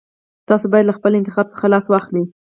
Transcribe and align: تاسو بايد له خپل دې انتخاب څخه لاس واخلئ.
تاسو 0.49 0.65
بايد 0.71 0.85
له 0.87 0.93
خپل 0.97 1.11
دې 1.13 1.17
انتخاب 1.19 1.45
څخه 1.53 1.65
لاس 1.73 1.85
واخلئ. 1.89 2.23